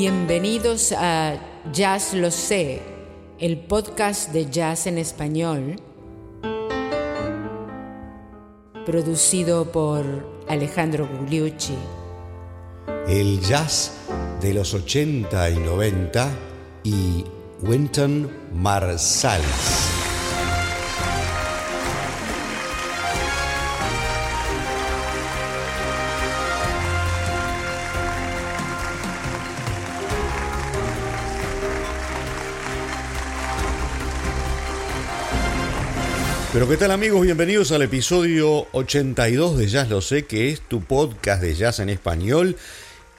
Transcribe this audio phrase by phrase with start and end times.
[0.00, 1.34] Bienvenidos a
[1.72, 2.80] Jazz Lo Sé,
[3.40, 5.74] el podcast de jazz en español,
[8.86, 10.04] producido por
[10.48, 11.74] Alejandro Gugliucci.
[13.08, 13.92] El jazz
[14.40, 16.30] de los 80 y 90
[16.84, 17.24] y
[17.62, 19.77] Winton Marsalis.
[36.58, 40.82] Pero qué tal amigos, bienvenidos al episodio 82 de Jazz Lo Sé, que es tu
[40.82, 42.56] podcast de jazz en español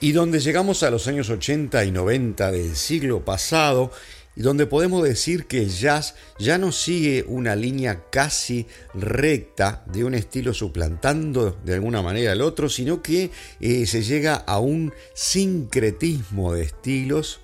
[0.02, 3.94] y donde llegamos a los años 80 y 90 del siglo pasado
[4.36, 10.04] y donde podemos decir que el jazz ya no sigue una línea casi recta de
[10.04, 13.32] un estilo suplantando de alguna manera al otro, sino que
[13.62, 17.40] eh, se llega a un sincretismo de estilos,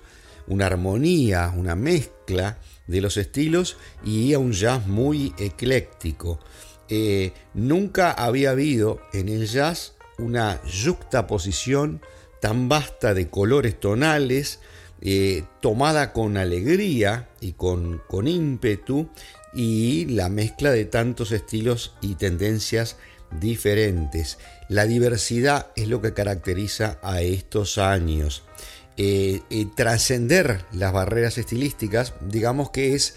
[0.46, 6.38] una armonía, una mezcla de los estilos y a un jazz muy ecléctico.
[6.88, 12.00] Eh, nunca había habido en el jazz una juxtaposición
[12.40, 14.60] tan vasta de colores tonales,
[15.00, 19.08] eh, tomada con alegría y con, con ímpetu,
[19.54, 22.96] y la mezcla de tantos estilos y tendencias
[23.40, 24.38] diferentes.
[24.68, 28.45] La diversidad es lo que caracteriza a estos años.
[28.98, 33.14] Eh, eh, trascender las barreras estilísticas, digamos que es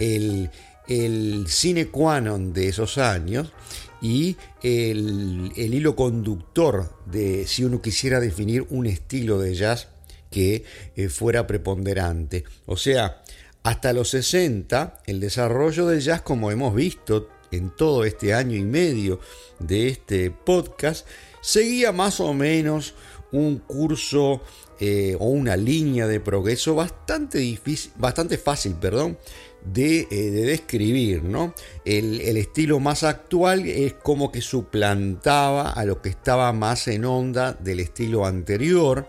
[0.00, 0.50] el,
[0.88, 3.54] el sine qua non de esos años
[4.02, 9.86] y el, hilo conductor de si uno quisiera definir un estilo de jazz
[10.30, 10.64] que
[10.96, 12.42] eh, fuera preponderante.
[12.66, 13.22] O sea,
[13.62, 18.64] hasta los 60, el desarrollo del jazz, como hemos visto en todo este año y
[18.64, 19.20] medio
[19.60, 21.06] de este podcast,
[21.40, 22.94] seguía más o menos
[23.32, 24.42] un curso
[24.82, 29.18] eh, o una línea de progreso bastante, difícil, bastante fácil perdón,
[29.62, 31.22] de, eh, describir.
[31.22, 31.54] ¿no?
[31.84, 37.52] El, estilo más actual es como que suplantaba a lo que estaba más en onda
[37.52, 39.06] del estilo anterior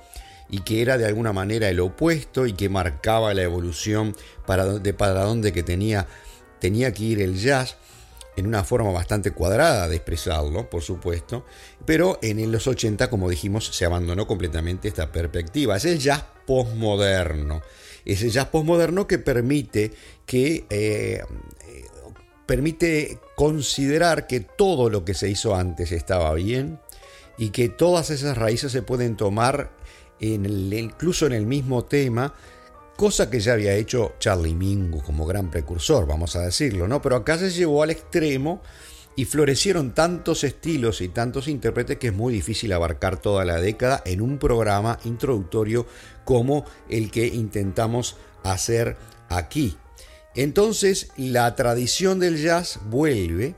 [0.50, 4.14] y que era de alguna manera el opuesto y que marcaba la evolución
[4.82, 6.06] de para dónde que tenía,
[6.60, 7.78] tenía que ir el jazz
[8.42, 11.46] en una forma bastante cuadrada de expresarlo, por supuesto,
[11.86, 15.78] pero en los 80, como dijimos, se abandonó completamente esta perspectiva.
[15.78, 17.62] Es el jazz postmoderno.
[18.04, 19.92] Es el jazz postmoderno que permite
[20.26, 21.22] que eh,
[22.48, 26.80] permite considerar que todo lo que se hizo antes estaba bien
[27.38, 29.72] y que todas esas raíces se pueden tomar
[30.20, 32.34] incluso en el mismo tema
[33.02, 37.02] cosa que ya había hecho Charlie Mingus como gran precursor, vamos a decirlo, ¿no?
[37.02, 38.62] Pero acá se llevó al extremo
[39.16, 44.04] y florecieron tantos estilos y tantos intérpretes que es muy difícil abarcar toda la década
[44.06, 45.88] en un programa introductorio
[46.26, 48.98] como el que intentamos hacer
[49.30, 49.78] aquí.
[50.36, 53.56] Entonces la tradición del jazz vuelve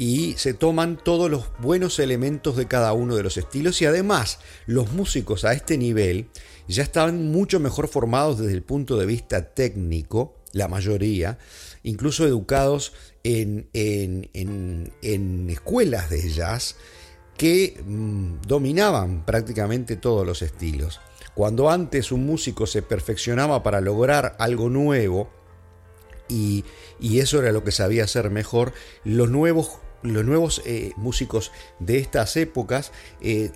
[0.00, 4.38] y se toman todos los buenos elementos de cada uno de los estilos y además
[4.64, 6.30] los músicos a este nivel
[6.66, 11.36] ya estaban mucho mejor formados desde el punto de vista técnico, la mayoría,
[11.82, 12.94] incluso educados
[13.24, 13.68] en,
[15.50, 16.76] escuelas de jazz
[17.36, 20.98] que mm, dominaban prácticamente todos los estilos.
[21.34, 25.28] Cuando antes un músico se perfeccionaba para lograr algo nuevo,
[26.26, 26.64] y,
[27.00, 28.72] y, eso era lo que sabía hacer mejor,
[29.02, 33.50] los nuevos los nuevos eh, músicos de estas épocas eh,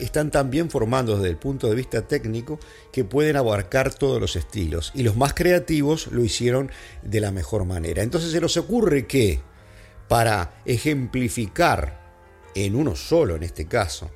[0.00, 2.58] están tan bien formados desde el punto de vista técnico
[2.92, 4.92] que pueden abarcar todos los estilos.
[4.94, 6.70] Y los más creativos lo hicieron
[7.02, 8.02] de la mejor manera.
[8.02, 9.40] Entonces se nos ocurre que
[10.08, 12.04] para ejemplificar
[12.54, 14.10] en uno solo, en este caso,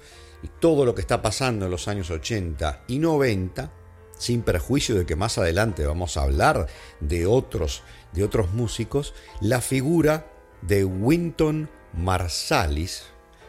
[0.60, 3.72] todo lo que está pasando en los años 80 y 90,
[4.16, 6.66] sin perjuicio de que más adelante vamos a hablar
[7.00, 10.30] de otros, de otros músicos, la figura
[10.62, 13.04] de Winton Marsalis,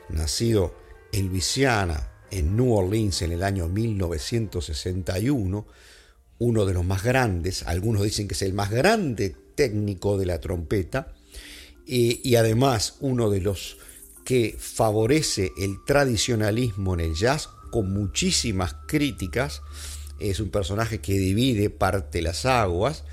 [0.10, 0.76] nacido
[1.12, 5.68] en Louisiana, en New Orleans en el año 1961,
[6.38, 10.40] uno de los más grandes, algunos dicen que es el más grande técnico de la
[10.40, 11.14] trompeta,
[11.86, 13.78] y, y además uno de los
[14.24, 19.62] que favorece el tradicionalismo en el jazz con muchísimas críticas,
[20.20, 23.04] es un personaje que divide parte las aguas,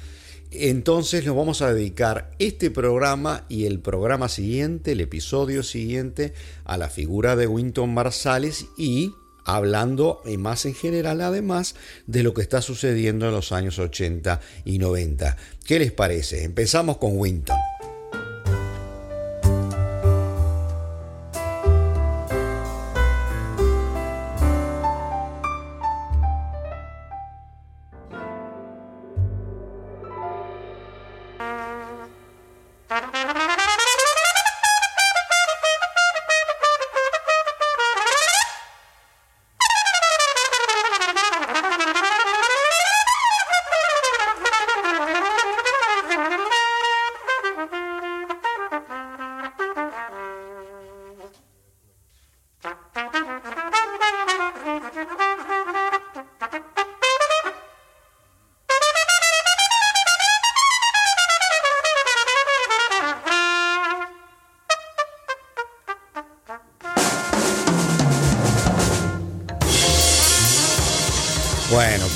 [0.61, 6.33] entonces nos vamos a dedicar este programa y el programa siguiente, el episodio siguiente,
[6.65, 9.13] a la figura de Winton Marsalis y
[9.45, 11.77] hablando más en general además
[12.07, 15.37] de lo que está sucediendo en los años 80 y 90.
[15.65, 16.45] ¿Qué les parece?
[16.45, 17.57] Empezamos con Winton.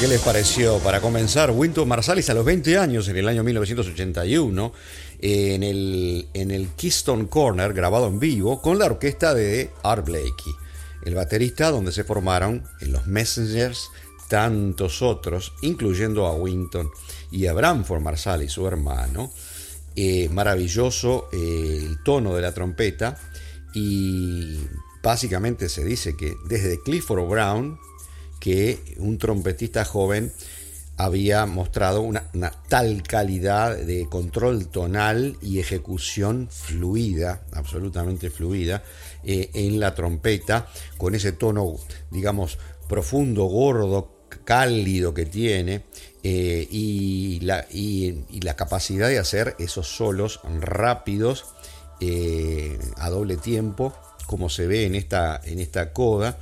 [0.00, 0.78] ¿Qué les pareció?
[0.78, 4.72] Para comenzar, Winton Marsalis a los 20 años, en el año 1981,
[5.20, 10.54] en el, en el Keystone Corner, grabado en vivo, con la orquesta de Art Blakey,
[11.04, 13.90] el baterista donde se formaron en los Messengers
[14.30, 16.88] tantos otros, incluyendo a Winton
[17.30, 19.30] y a Bramford Marsalis, su hermano.
[19.96, 23.18] Eh, maravilloso eh, el tono de la trompeta
[23.74, 24.60] y
[25.02, 27.78] básicamente se dice que desde Clifford Brown,
[28.40, 30.32] que un trompetista joven
[30.96, 32.30] había mostrado una,
[32.68, 38.82] tal calidad de control tonal y ejecución fluida, absolutamente fluida,
[39.24, 41.76] eh, en la trompeta, con ese tono,
[42.10, 42.58] digamos,
[42.88, 45.84] profundo, gordo, cálido que tiene,
[46.22, 51.46] eh, y, la, capacidad de hacer esos solos rápidos
[52.00, 53.94] eh, a doble tiempo,
[54.26, 56.38] como se ve en esta, en esta coda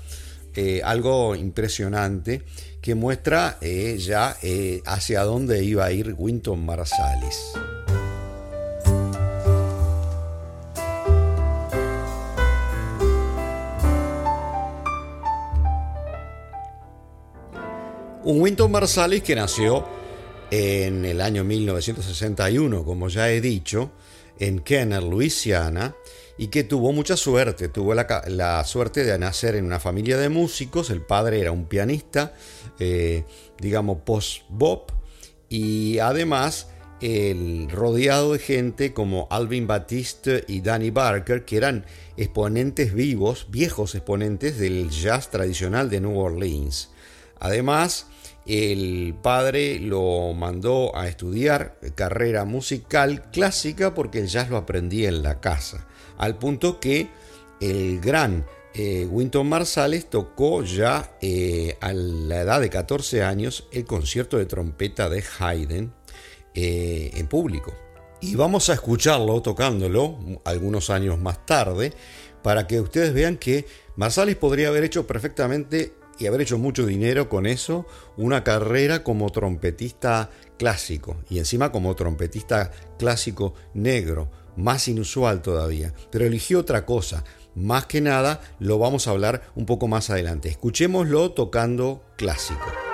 [0.60, 2.42] eh, algo impresionante
[2.80, 7.52] que muestra eh, ya eh, hacia dónde iba a ir Winton Marsalis.
[18.24, 19.86] Un Winton Marsalis que nació
[20.50, 23.92] en el año 1961, como ya he dicho,
[24.40, 25.94] en Kenner, Luisiana,
[26.38, 27.68] y que tuvo mucha suerte.
[27.68, 30.88] Tuvo la, suerte de nacer en una familia de músicos.
[30.90, 32.32] El padre era un pianista,
[32.78, 33.24] eh,
[33.60, 34.92] digamos, post-bop,
[35.48, 36.68] y además
[37.00, 41.84] el rodeado de gente como Alvin Batiste y Danny Barker, que eran
[42.16, 46.90] exponentes vivos, viejos exponentes del jazz tradicional de New Orleans.
[47.40, 48.06] Además,
[48.46, 55.22] el padre lo mandó a estudiar carrera musical clásica porque el jazz lo aprendía en
[55.22, 55.87] la casa
[56.18, 57.08] al punto que
[57.60, 58.44] el gran
[58.74, 64.46] eh, Winton Marsalis tocó ya eh, a la edad de 14 años el concierto de
[64.46, 65.92] trompeta de Haydn
[66.54, 67.72] eh, en público.
[68.20, 71.92] Y vamos a escucharlo tocándolo algunos años más tarde
[72.42, 73.66] para que ustedes vean que
[73.96, 77.86] Marsalis podría haber hecho perfectamente y haber hecho mucho dinero con eso,
[78.16, 86.26] una carrera como trompetista clásico y encima como trompetista clásico negro, más inusual todavía, pero
[86.26, 87.24] eligió otra cosa.
[87.54, 90.48] Más que nada lo vamos a hablar un poco más adelante.
[90.48, 92.87] Escuchémoslo tocando clásico.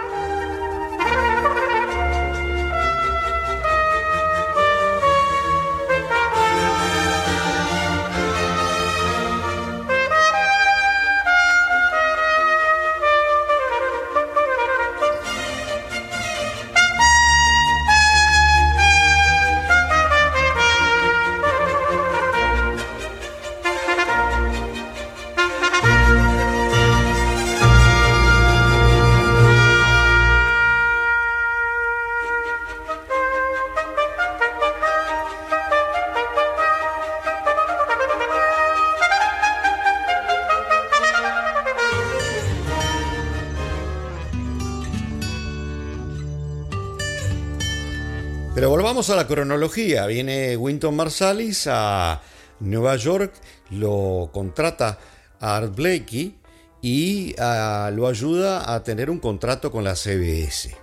[48.94, 50.06] Vamos a la cronología.
[50.06, 52.22] Viene Winton Marsalis a
[52.60, 53.34] Nueva York,
[53.70, 55.00] lo contrata
[55.40, 56.36] a Art Blakey
[56.80, 60.76] y ah, lo ayuda a tener un contrato con la CBS.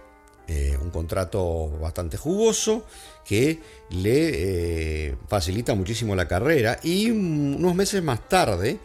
[0.46, 2.86] Eh, un contrato bastante jugoso
[3.24, 6.80] que le eh, facilita muchísimo la carrera.
[6.84, 8.78] Y unos meses más tarde,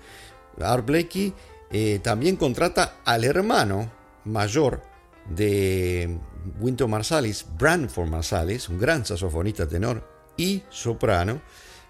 [0.60, 1.34] Art Blakey
[1.72, 3.90] eh, también contrata al hermano
[4.24, 4.82] mayor
[5.28, 6.16] de
[6.60, 11.40] Winton Marsalis, Branford Marsalis, un gran saxofonista tenor y soprano,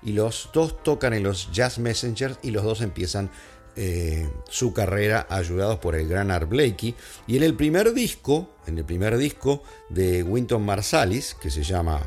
[0.03, 3.31] y los dos tocan en los Jazz Messengers y los dos empiezan
[3.79, 6.95] eh, su carrera ayudados por el gran Art Blakey.
[7.27, 12.01] Y en el primer disco, en el primer disco de Winton Marsalis, que se llama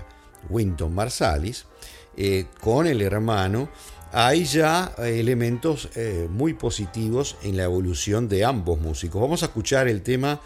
[0.50, 1.66] Winton Marsalis,
[2.18, 3.70] eh, con el hermano,
[4.12, 9.22] hay ya elementos eh, muy positivos en la evolución de ambos músicos.
[9.22, 10.42] Vamos a escuchar el tema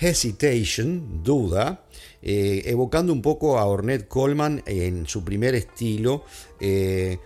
[0.00, 1.84] Hesitation, duda,
[2.22, 6.24] eh, evocando un poco a Ornette Coleman en su primer estilo,
[6.60, 7.18] eh,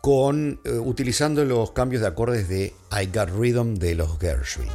[0.00, 4.68] con, eh, utilizando los cambios de acordes de I Got Rhythm de los Gershwin.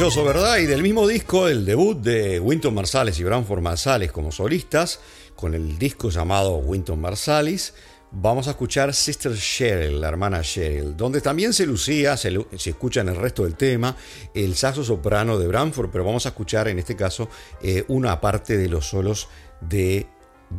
[0.00, 0.56] ¿Verdad?
[0.56, 4.98] Y del mismo disco, el debut de Winton Marsalis y Branford Marsalis como solistas,
[5.36, 7.74] con el disco llamado Winton Marsalis,
[8.10, 13.10] vamos a escuchar Sister Cheryl, la hermana Cheryl, donde también se lucía, se, escucha en
[13.10, 13.94] el resto del tema,
[14.32, 17.28] el saxo soprano de Branford, pero vamos a escuchar en este caso
[17.60, 19.28] eh, una parte de los solos
[19.60, 20.06] de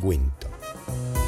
[0.03, 1.20] Winton.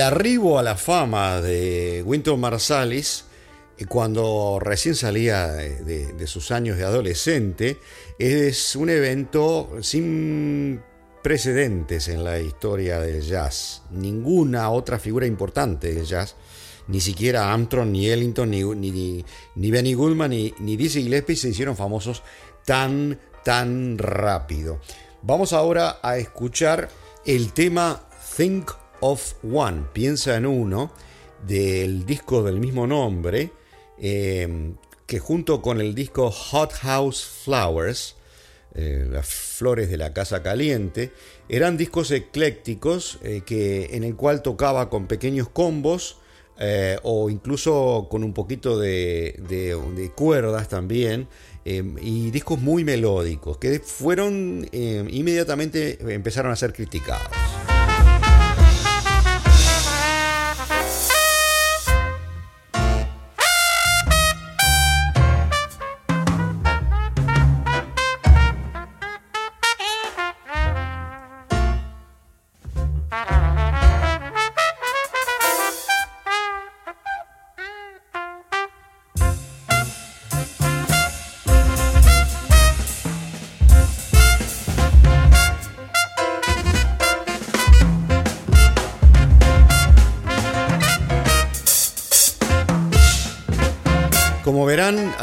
[0.00, 3.26] El arribo a la fama de Winton Marsalis,
[3.76, 7.76] eh, cuando recién salía de, sus años de adolescente,
[8.18, 10.80] es un evento sin
[11.22, 13.82] precedentes en la historia del jazz.
[13.90, 16.34] Ninguna otra figura importante del jazz,
[16.88, 19.22] ni siquiera Armstrong, ni Ellington, ni, ni,
[19.54, 22.22] ni Benny Goodman, ni, ni Dizzy Gillespie se hicieron famosos
[22.64, 24.80] tan, tan rápido.
[25.20, 26.88] Vamos ahora a escuchar
[27.26, 28.00] el tema
[28.34, 30.92] Think of One, piensa en uno,
[31.46, 33.50] del disco del mismo nombre,
[33.98, 34.74] em,
[35.06, 38.16] que junto con el disco Hot House Flowers,
[38.74, 41.12] eh, las flores de la casa caliente,
[41.48, 46.18] eran discos eclécticos eh, que, en el cual tocaba con pequeños combos
[46.60, 51.26] eh, o incluso con un poquito de, de cuerdas también,
[51.64, 57.30] em, y discos muy melódicos que fueron em, inmediatamente empezaron a ser criticados.
[94.50, 95.14] Como verán,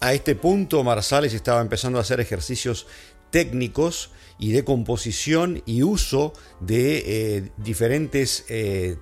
[0.00, 2.88] a este punto Marsales estaba empezando a hacer ejercicios
[3.30, 8.96] técnicos y de composición y uso de eh, diferentes eh,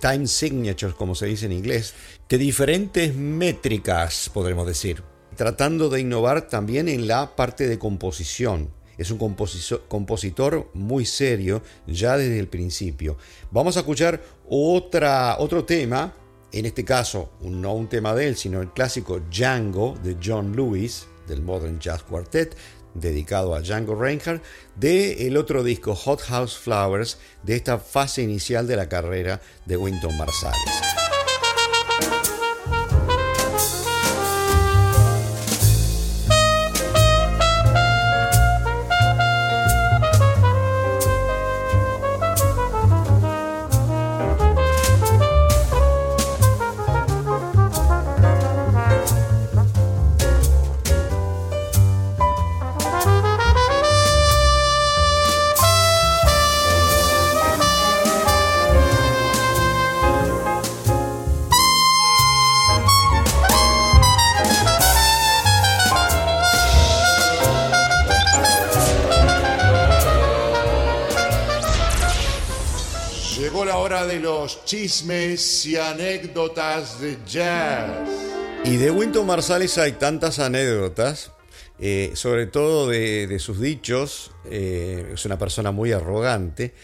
[0.00, 1.92] time signatures, como se dice en inglés,
[2.26, 5.02] de diferentes métricas, podremos decir,
[5.36, 8.72] tratando de innovar también en la parte de composición.
[8.96, 13.18] Es un compositor muy serio ya desde el principio.
[13.50, 16.14] Vamos a escuchar otra, otro tema
[16.52, 21.06] en este caso no un tema de él, sino el clásico Django de John Lewis,
[21.26, 22.56] del Modern Jazz Quartet,
[22.94, 24.42] dedicado a Django Reinhardt,
[24.74, 29.76] de el otro disco Hot House Flowers, de esta fase inicial de la carrera de
[29.76, 31.05] Winton Marsalis.
[74.66, 77.88] Chismes y anécdotas de jazz.
[78.64, 81.30] Y de Winton Marsalis hay tantas anécdotas,
[81.78, 84.32] eh, sobre todo de, sus dichos.
[84.50, 86.74] Eh, es una persona muy arrogante,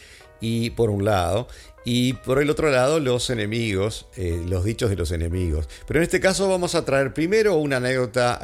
[0.41, 1.49] y por un lado,
[1.85, 5.69] y por el otro lado los enemigos, eh, los dichos de los enemigos.
[5.85, 8.41] Pero en este caso vamos a traer primero una anécdota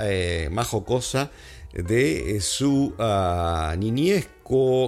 [0.50, 1.30] más jocosa
[1.72, 4.26] de su uh, niñez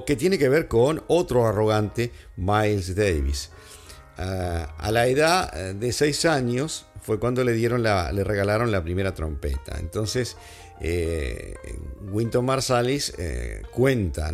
[0.06, 3.50] que tiene que ver con otro arrogante, Miles Davis.
[4.22, 8.70] Ah, a la edad eh, de 6 años fue cuando le, dieron la, le regalaron
[8.70, 9.78] la primera trompeta.
[9.78, 10.36] Entonces,
[10.82, 11.54] eh,
[12.12, 14.30] Winton Marsalis eh, cuenta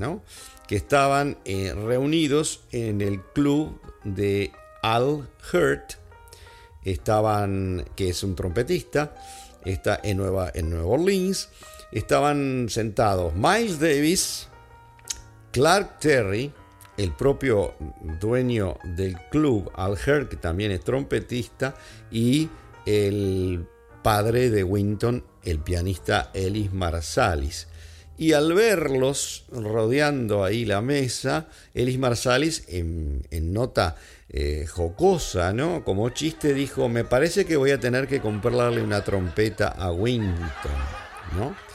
[0.66, 4.50] que estaban reunidos en el club de
[4.82, 5.92] Al Hurt,
[6.82, 9.14] que es un trompetista,
[9.64, 10.50] está en Nueva
[10.84, 11.48] Orleans,
[11.92, 14.48] estaban sentados Miles Davis,
[15.52, 16.52] Clark Terry,
[16.96, 17.74] el propio
[18.20, 21.74] dueño del club, Al Herr, que también es trompetista,
[22.10, 22.48] y
[22.86, 23.66] el
[24.02, 27.68] padre de Winton, el pianista Ellis Marsalis.
[28.18, 33.96] Y al verlos rodeando ahí la mesa, Ellis Marsalis, en, nota
[34.30, 35.84] eh, jocosa, ¿no?
[35.84, 40.46] Como chiste, dijo: Me parece que voy a tener que comprarle una trompeta a Winton,
[41.36, 41.65] ¿no?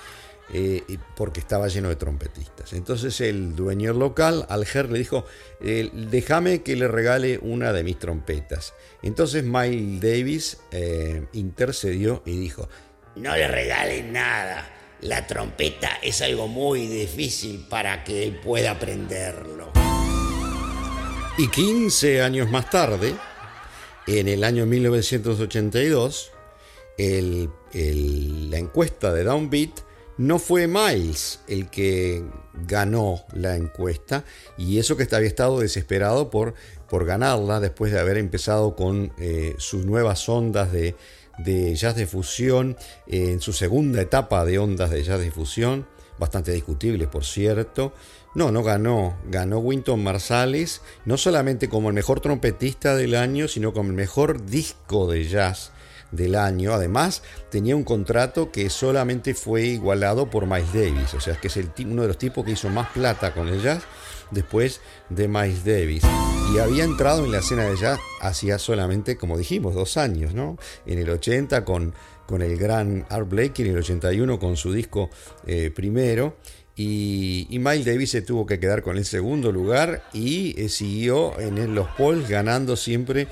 [0.54, 2.74] Eh, porque estaba lleno de trompetistas.
[2.74, 5.26] Entonces el dueño local, Alger, le dijo,
[5.62, 8.74] eh, déjame que le regale una de mis trompetas.
[9.02, 12.68] Entonces Miles Davis eh, intercedió y dijo,
[13.16, 19.72] no le regales nada, la trompeta es algo muy difícil para que él pueda aprenderlo.
[21.38, 23.16] Y 15 años más tarde,
[24.06, 26.32] en el año 1982,
[26.98, 29.91] la encuesta de Downbeat
[30.22, 32.24] no fue Miles el que
[32.68, 34.24] ganó la encuesta
[34.56, 36.54] y eso que había estado desesperado por,
[36.88, 40.96] por ganarla después de haber empezado con eh, sus nuevas ondas de,
[41.74, 45.88] jazz de fusión en su segunda etapa de ondas de jazz de fusión,
[46.20, 47.92] bastante discutible por cierto.
[48.36, 53.74] No, no ganó, ganó Winton Marsalis, no solamente como el mejor trompetista del año, sino
[53.74, 55.71] como el mejor disco de jazz
[56.12, 56.74] del año.
[56.74, 61.58] Además, tenía un contrato que solamente fue igualado por Miles Davis, o sea, que es
[61.58, 63.84] el, uno de los tipos que hizo más plata con el jazz
[64.32, 66.04] después de Miles Davis.
[66.54, 70.58] Y había entrado en la escena de jazz hacía solamente, como dijimos, dos años, ¿no?
[70.86, 71.94] En el 80 con,
[72.26, 75.10] con el gran Art Blakey, en el 81 con su disco
[75.46, 76.36] eh, primero.
[76.76, 81.76] Y, Miles Davis se tuvo que quedar con el segundo lugar y eh, siguió en
[81.76, 83.28] los polls ganando siempre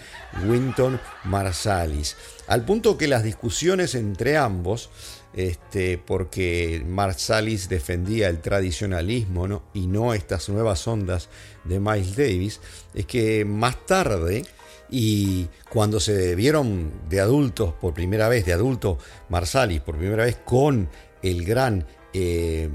[0.48, 2.16] Winton Marsalis.
[2.48, 4.90] Al punto que las discusiones entre ambos,
[5.34, 11.30] este, porque Marsalis defendía el tradicionalismo y no estas nuevas ondas
[11.64, 12.60] de Miles Davis,
[12.94, 14.44] es que más tarde
[14.92, 18.98] y cuando se vieron de adultos por primera vez, de adulto
[19.30, 20.90] Marsalis por primera vez con
[21.22, 22.70] el gran eh,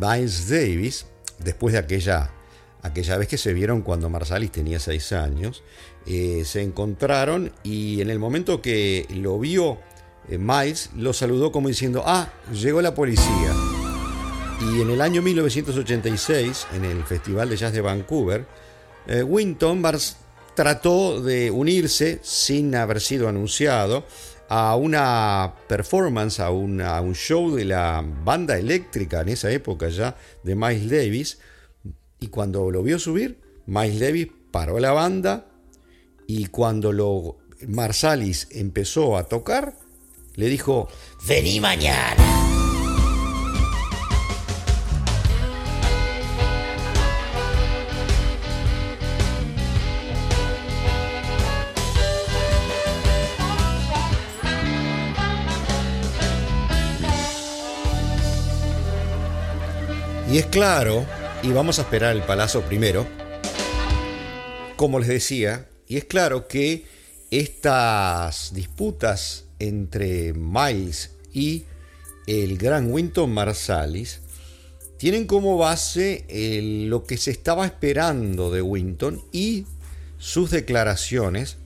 [0.00, 1.06] Miles Davis,
[1.38, 2.30] después de aquella,
[2.82, 5.62] aquella vez que se vieron cuando Marsalis tenía 6 años,
[6.06, 9.78] eh, se encontraron y en el momento que lo vio
[10.28, 13.54] eh, Miles, lo saludó como diciendo, ah, llegó la policía.
[14.60, 18.46] Y en el año 1986, en el Festival de Jazz de Vancouver,
[19.26, 19.82] Winton
[20.54, 24.04] trató de unirse sin haber sido anunciado
[24.48, 30.54] a una performance, a, un show de la banda eléctrica en esa época ya de
[30.54, 31.38] Miles Davis.
[32.20, 35.46] Y cuando lo vio subir, Miles Davis paró la banda
[36.26, 39.74] y cuando lo Marsalis empezó a tocar,
[40.36, 40.88] le dijo,
[41.26, 42.43] vení mañana.
[60.30, 61.04] Y es claro,
[61.42, 63.06] y vamos a esperar el palazo primero,
[64.76, 66.86] como les decía, y es claro que
[67.30, 71.64] estas disputas entre Miles y
[72.26, 74.20] el gran Winton Marsalis
[74.96, 76.24] tienen como base
[76.88, 79.66] lo que se estaba esperando de Winton y
[80.18, 81.58] sus declaraciones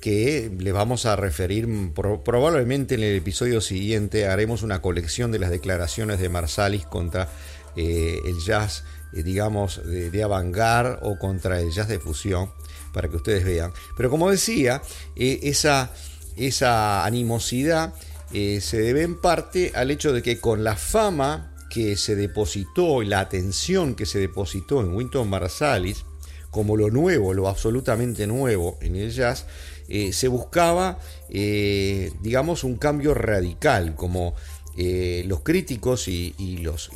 [0.00, 5.50] que le vamos a referir probablemente en el episodio siguiente haremos una colección de las
[5.50, 7.28] declaraciones de Marsalis contra
[7.76, 12.50] eh, el jazz, eh, digamos, de, de o contra el jazz de fusión,
[12.92, 13.72] para que ustedes vean.
[13.96, 14.82] Pero como decía,
[15.16, 15.90] eh, esa,
[16.36, 17.94] esa animosidad
[18.32, 23.06] se debe en parte al hecho de que con la fama que se depositó y
[23.06, 26.06] la atención que se depositó en Winton Marsalis,
[26.50, 29.44] como lo nuevo, lo absolutamente nuevo en el jazz,
[29.86, 34.34] se buscaba, digamos, un cambio radical, como
[34.76, 36.90] eh, los críticos y, los,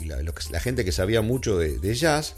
[0.50, 2.36] la, gente que sabía mucho de, jazz,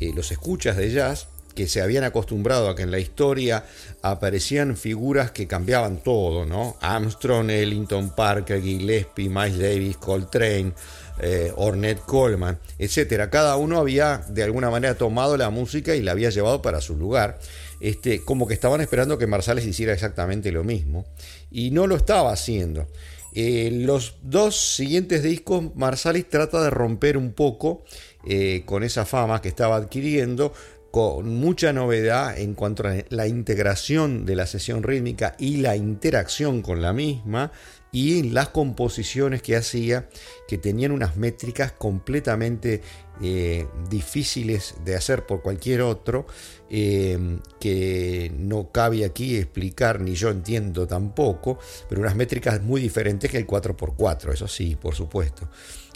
[0.00, 3.64] eh, los escuchas de jazz, que se habían acostumbrado a que en la historia
[4.02, 6.76] aparecían figuras que cambiaban todo, ¿no?
[6.80, 10.72] Armstrong, Ellington Parker, Gillespie, Miles Davis, Coltrane,
[11.20, 13.28] eh, Ornette Coleman, etc.
[13.30, 16.96] Cada uno había de alguna manera tomado la música y la había llevado para su
[16.96, 17.38] lugar.
[17.80, 21.06] Este, como que estaban esperando que Marsalis hiciera exactamente lo mismo.
[21.50, 22.88] Y no lo estaba haciendo.
[23.34, 27.84] Eh, los dos siguientes discos, Marsalis trata de romper un poco
[28.26, 30.52] eh, con esa fama que estaba adquiriendo,
[30.90, 36.62] con mucha novedad en cuanto a la integración de la sesión rítmica y la interacción
[36.62, 37.52] con la misma
[37.92, 40.08] y las composiciones que hacía
[40.46, 42.82] que tenían unas métricas completamente
[43.22, 46.26] eh, difíciles de hacer por cualquier otro
[46.70, 53.30] eh, que no cabe aquí explicar ni yo entiendo tampoco pero unas métricas muy diferentes
[53.30, 55.48] que el 4x4 eso sí por supuesto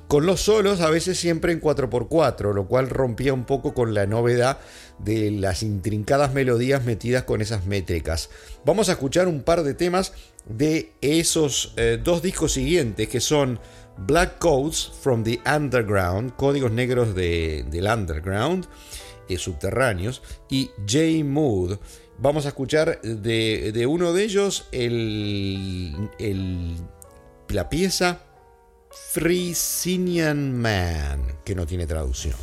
[0.09, 4.07] con los solos a veces siempre en 4x4, lo cual rompía un poco con la
[4.07, 4.59] novedad
[4.99, 8.31] de las intrincadas melodías metidas con esas métricas.
[8.65, 10.13] Vamos a escuchar un par de temas
[10.47, 13.59] de esos eh, dos discos siguientes que son
[13.97, 18.67] Black Codes from the Underground, códigos negros del underground,
[19.29, 21.79] eh, subterráneos, y J Mood.
[22.19, 24.69] Vamos a escuchar de, uno de ellos
[27.49, 28.21] la pieza
[28.95, 32.37] Frisian Man, que no tiene traducción.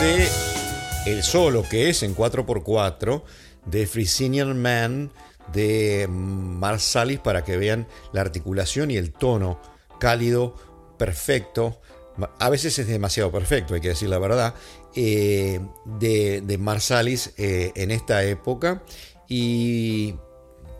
[0.00, 3.22] El solo que es en 4x4
[3.64, 5.10] de Frisian Man
[5.52, 9.58] de Marsalis para que vean la articulación y el tono
[9.98, 10.54] cálido,
[10.98, 11.80] perfecto.
[12.38, 14.54] A veces es demasiado perfecto, hay que decir la verdad,
[14.94, 18.82] eh, de, Marsalis eh, en esta época.
[19.28, 20.14] Y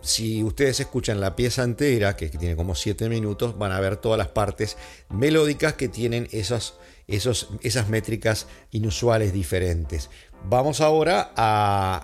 [0.06, 4.16] si ustedes escuchan la pieza entera, que tiene como 7 minutos, van a ver todas
[4.18, 4.76] las partes
[5.10, 6.74] melódicas que tienen esas
[7.08, 10.10] esas métricas inusuales diferentes.
[10.44, 11.32] Vamos ahora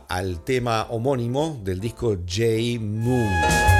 [0.09, 3.72] al tema homónimo del disco J Moon.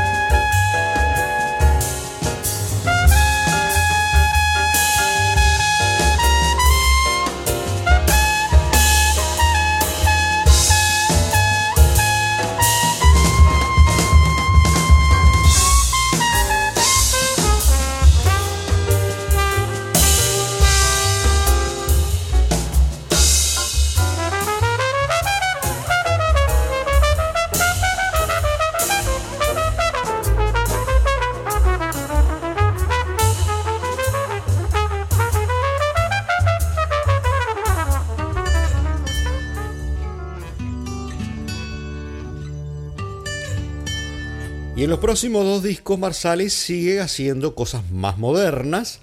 [44.83, 48.99] En los próximos dos discos Marsalis sigue haciendo cosas más modernas,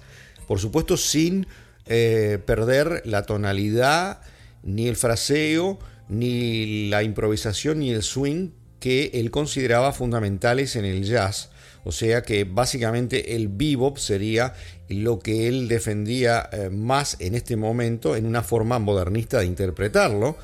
[0.46, 1.46] por supuesto sin
[1.86, 4.20] eh, perder la tonalidad,
[4.62, 5.78] ni el fraseo,
[6.10, 11.48] ni la improvisación, ni el swing que él consideraba fundamentales en el jazz.
[11.84, 14.52] O sea que básicamente el bebop sería
[14.90, 20.36] lo que él defendía eh, más en este momento en una forma modernista de interpretarlo.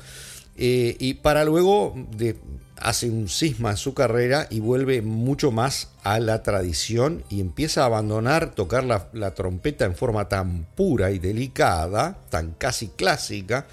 [0.55, 2.37] Eh, y para luego de,
[2.79, 7.81] hace un cisma en su carrera y vuelve mucho más a la tradición y empieza
[7.83, 13.67] a abandonar tocar la, trompeta en forma tan pura y delicada, tan casi clásica,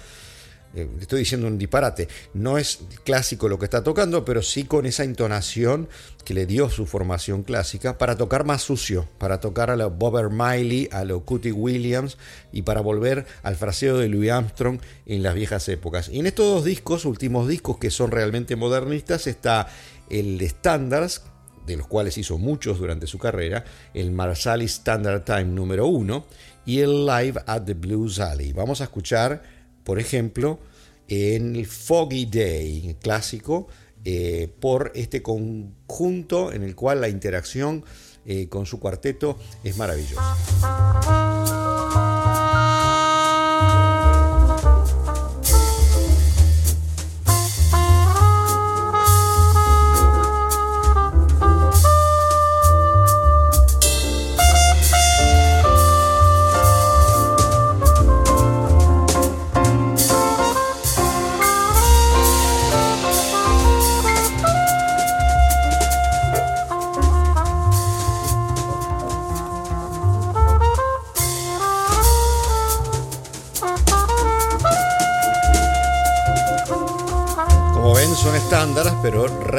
[0.75, 4.85] eh, estoy diciendo un disparate, no es clásico lo que está tocando, pero sí con
[4.85, 5.87] esa entonación
[6.23, 10.31] que le dio su formación clásica para tocar más sucio, para tocar a lo Bob
[10.31, 12.17] Miley, a lo Cootie Williams
[12.51, 16.09] y para volver al fraseo de Louis Armstrong en las viejas épocas.
[16.09, 19.67] Y en estos dos discos, últimos discos que son realmente modernistas, está
[20.09, 21.21] el de Standards,
[21.65, 26.25] de los cuales hizo muchos durante su carrera, el Marsalis Standard Time número uno
[26.65, 28.53] y el Live at the Blues Alley.
[28.53, 29.54] Vamos a escuchar
[29.85, 30.59] por ejemplo,
[31.07, 33.67] en el Foggy Day clásico,
[34.03, 37.85] eh, por este conjunto en el cual la interacción
[38.25, 41.64] eh, con su cuarteto es maravillosa.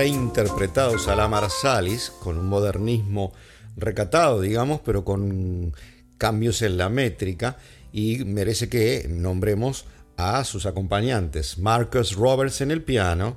[0.07, 1.27] Reinterpretados a la
[2.21, 3.33] con un modernismo
[3.77, 5.75] recatado, digamos, pero con
[6.17, 7.57] cambios en la métrica,
[7.93, 9.85] y merece que nombremos
[10.17, 11.59] a sus acompañantes.
[11.59, 13.37] Marcus Roberts en el piano,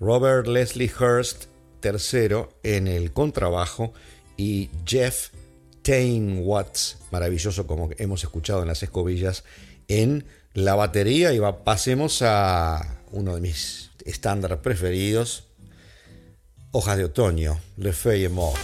[0.00, 1.48] Robert Leslie Hurst
[1.80, 3.92] tercero en el contrabajo
[4.38, 5.32] y Jeff
[5.82, 9.44] Tain Watts, maravilloso como hemos escuchado en las escobillas,
[9.86, 10.24] en
[10.54, 11.34] la batería.
[11.34, 15.45] Y pasemos a uno de mis estándares preferidos,
[16.78, 18.58] Hojas de Otoño, Le Feuille Mort.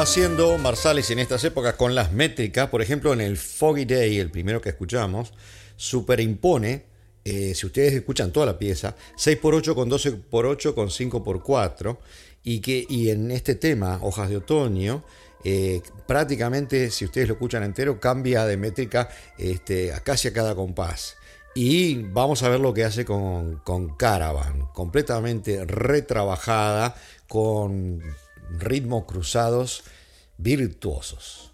[0.00, 4.30] Haciendo Marsalis en estas épocas con las métricas, por ejemplo en el Foggy Day, el
[4.30, 5.34] primero que escuchamos,
[5.76, 6.84] superimpone,
[7.22, 11.98] eh, si ustedes escuchan toda la pieza, 6x8 con 12x8 con 5x4,
[12.42, 15.04] y, que, y en este tema, Hojas de Otoño,
[15.44, 21.16] eh, prácticamente, si ustedes lo escuchan entero, cambia de métrica este, casi a cada compás.
[21.54, 26.94] Y vamos a ver lo que hace con, con Caravan, completamente retrabajada,
[27.28, 28.02] con
[28.58, 29.82] ritmos cruzados
[30.38, 31.52] virtuosos.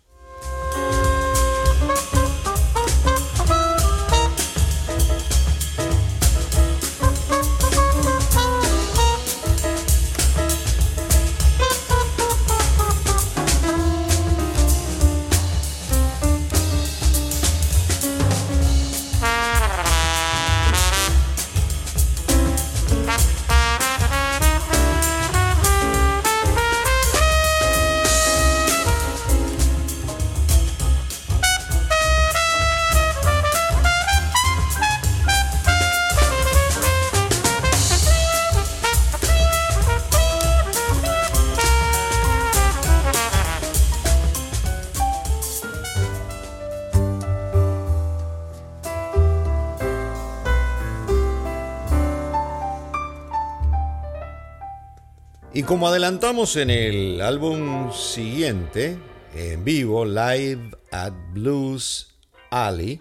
[55.57, 58.99] Y como adelantamos en el álbum siguiente,
[59.35, 62.15] en vivo, Live at Blues
[62.51, 63.01] Alley,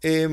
[0.00, 0.26] eh,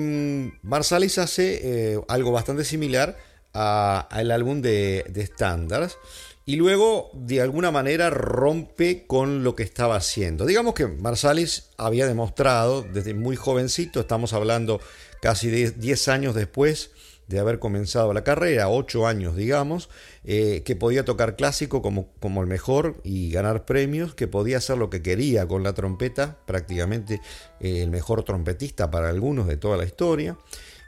[0.62, 3.18] Marsalis hace algo bastante similar
[3.52, 5.98] al álbum de, Standards
[6.46, 10.46] y luego de alguna manera rompe con lo que estaba haciendo.
[10.46, 14.80] Digamos que Marsalis había demostrado desde muy jovencito, estamos hablando
[15.22, 16.92] casi 10 años después,
[17.28, 19.90] de haber comenzado la carrera, ocho años digamos,
[20.28, 24.78] eh, que podía tocar clásico como, como el mejor y ganar premios, que podía hacer
[24.78, 27.22] lo que quería con la trompeta, prácticamente
[27.60, 30.38] eh, el mejor trompetista para algunos de toda la historia,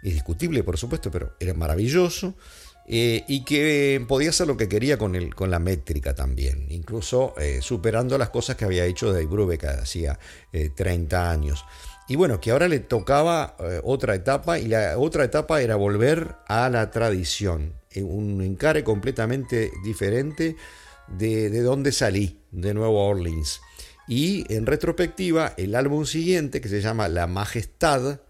[0.02, 2.34] indiscutible por supuesto, pero era maravilloso.
[2.90, 7.34] Eh, y que podía hacer lo que quería con, el, con la métrica también, incluso
[7.60, 10.18] superando las cosas que había hecho Dave Brubeck hacía
[10.74, 11.66] 30 años.
[12.10, 16.36] Y bueno, que ahora le tocaba eh, otra etapa y la otra etapa era volver
[16.48, 17.74] a la tradición,
[18.04, 20.56] un encare completamente diferente
[21.08, 23.62] de, de donde salí, de Nueva Orleans.
[24.08, 28.22] Y en retrospectiva, el álbum siguiente, que se llama La Majestad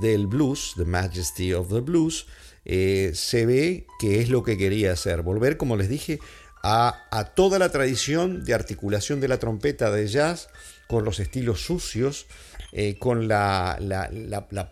[0.00, 2.26] del Blues, The Majesty of the Blues,
[2.64, 6.18] eh, se ve que es lo que quería hacer, volver, como les dije,
[6.62, 10.48] a, a toda la tradición de articulación de la trompeta de jazz
[10.88, 12.26] con los estilos sucios,
[12.76, 13.78] eh, con la,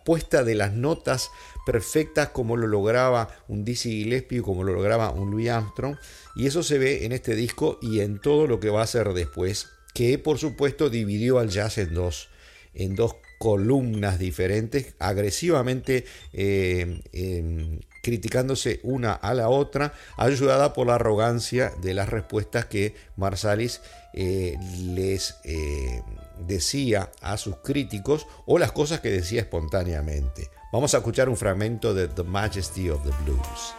[0.03, 1.31] puesta de las notas
[1.65, 5.95] perfectas como lo lograba un Dizzy Gillespie, como lo lograba un Louis Armstrong.
[6.35, 9.13] Y eso se ve en este disco y en todo lo que va a ser
[9.13, 12.27] después, que por supuesto dividió al jazz en dos,
[12.73, 20.95] en dos columnas diferentes, agresivamente eh, em, criticándose una a la otra, ayudada por la
[20.95, 23.79] arrogancia de las respuestas que Marsalis
[24.13, 25.35] eh, les
[26.39, 30.49] decía a sus críticos o las cosas que decía espontáneamente.
[30.71, 33.73] Vamos a escuchar un fragmento de The Majesty of the Blues.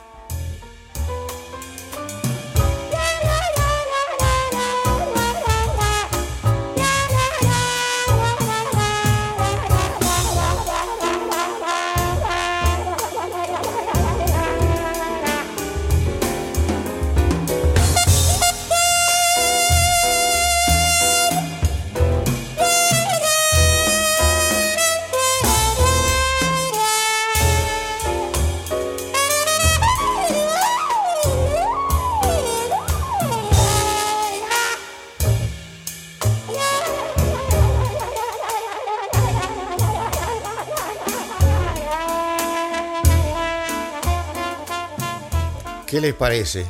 [45.94, 46.66] ¿Qué les parece?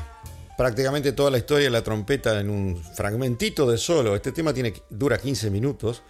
[0.54, 4.14] Prácticamente toda la historia de la trompeta en un fragmentito de solo.
[4.14, 6.02] Este tema tiene, dura 15 minutos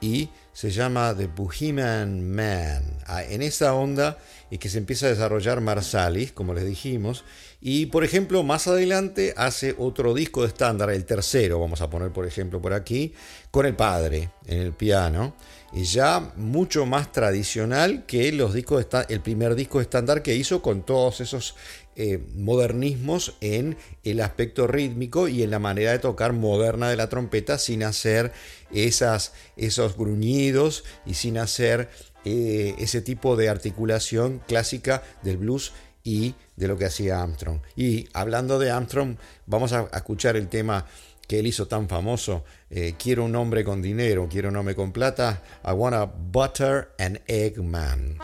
[0.00, 2.82] y se llama The Bohemian Man.
[3.06, 4.18] Ah, en esa onda
[4.50, 7.24] es que se empieza a desarrollar Marsalis, como les dijimos.
[7.60, 12.10] Y por ejemplo, más adelante hace otro disco de estándar, el tercero, vamos a poner
[12.10, 13.14] por ejemplo por aquí,
[13.52, 15.36] con el padre en el piano.
[15.72, 21.20] Ya mucho más tradicional que los discos el primer disco estándar que hizo con todos
[21.20, 21.54] esos
[21.94, 27.08] eh, modernismos en el aspecto rítmico y en la manera de tocar moderna de la
[27.08, 28.32] trompeta sin hacer
[28.72, 31.88] esas, esos gruñidos y sin hacer
[32.24, 37.60] eh, ese tipo de articulación clásica del blues y de lo que hacía Armstrong.
[37.76, 40.86] Y hablando de Armstrong, vamos a escuchar el tema
[41.30, 44.90] que él hizo tan famoso, eh, Quiero un hombre con dinero, quiero un hombre con
[44.90, 48.18] plata, I wanna butter an egg man.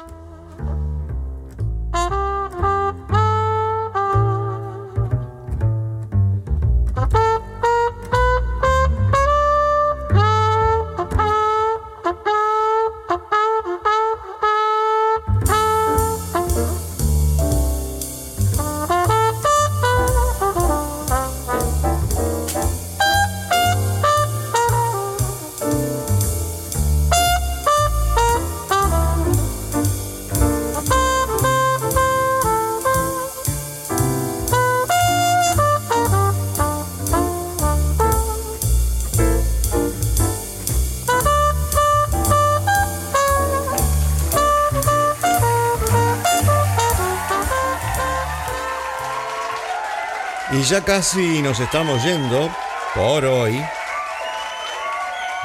[50.71, 52.51] Ya casi nos estamos yendo
[52.95, 53.61] por hoy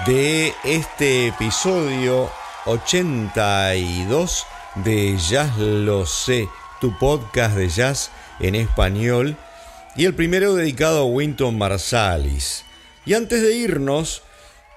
[0.07, 2.31] de este episodio
[2.65, 4.45] 82
[4.83, 6.47] de Jazz Lo Sé,
[6.79, 9.37] tu podcast de jazz en español
[9.95, 12.63] y el primero dedicado a Winton Marsalis.
[13.05, 14.23] Y antes de irnos,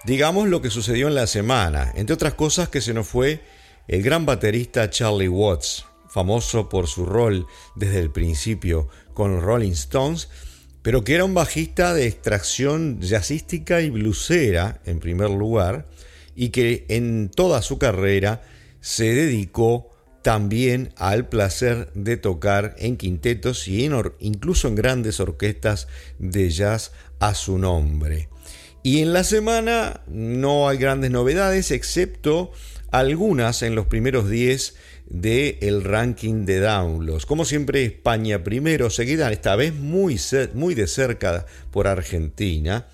[0.04, 3.42] digamos lo que sucedió en la semana, entre otras cosas que se nos fue
[3.88, 10.28] el gran baterista Charlie Watts, famoso por su rol desde el principio con Rolling Stones,
[10.82, 15.86] pero que era un bajista de extracción jazzística y blusera en primer lugar,
[16.36, 18.42] y que en toda su carrera
[18.80, 19.90] se dedicó
[20.22, 23.88] también al placer de tocar en quintetos y
[24.20, 25.86] incluso en grandes orquestas
[26.18, 28.28] de jazz a su nombre.
[28.82, 32.52] Y en la semana no hay grandes novedades, excepto
[32.94, 34.76] algunas en los primeros 10
[35.06, 37.26] del ranking de downloads.
[37.26, 40.20] Como siempre, España primero, seguida esta vez muy,
[40.54, 42.86] muy de cerca por Argentina.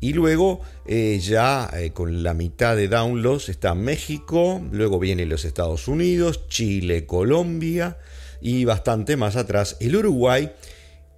[0.00, 5.46] Y luego eh, ya eh, con la mitad de downloads está México, luego vienen los
[5.46, 7.96] Estados Unidos, Chile, Colombia
[8.42, 10.52] y bastante más atrás el Uruguay,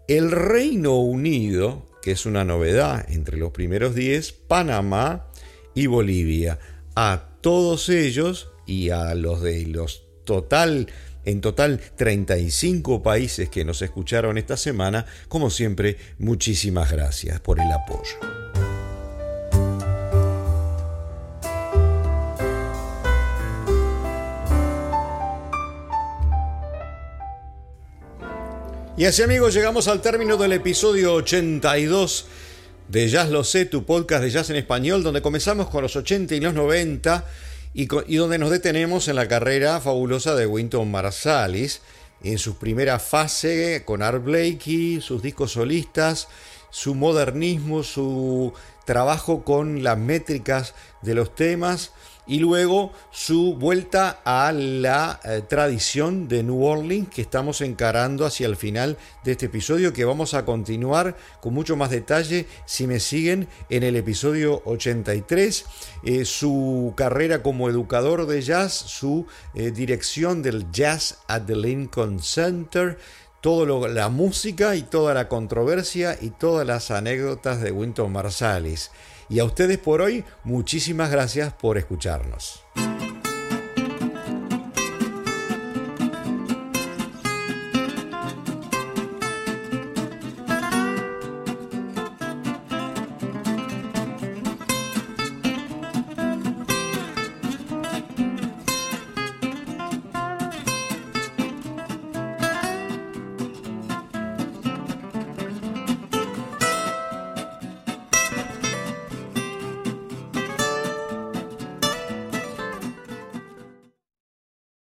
[0.07, 5.27] el Reino Unido, que es una novedad entre los primeros 10, Panamá
[5.75, 6.61] y Bolivia.
[6.95, 10.89] A todos ellos y a los de los total
[11.25, 15.07] en total 35 países que nos escucharon esta semana.
[15.29, 18.41] Como siempre, muchísimas gracias por el apoyo.
[28.97, 32.27] Y así amigos llegamos al término del episodio 82
[32.91, 36.35] de Jazz Lo Sé, tu podcast de jazz en español, donde comenzamos con los 80
[36.35, 37.25] y los 90
[37.73, 41.83] y, donde nos detenemos en la carrera fabulosa de Winton Marsalis,
[42.25, 46.27] en su primera fase con Art Blakey, sus discos solistas,
[46.71, 48.53] su modernismo, su
[48.85, 51.93] trabajo con las métricas de los temas
[52.31, 58.47] y luego su vuelta a la eh, tradición de New Orleans que estamos encarando hacia
[58.47, 63.01] el final de este episodio que vamos a continuar con mucho más detalle si me
[63.01, 65.65] siguen en el episodio 83
[66.05, 72.21] eh, su carrera como educador de jazz su eh, dirección del jazz at the Lincoln
[72.21, 72.97] Center
[73.41, 78.91] toda la música y toda la controversia y todas las anécdotas de Winton Marsalis.
[79.29, 82.65] Y a ustedes por hoy, muchísimas gracias por escucharnos.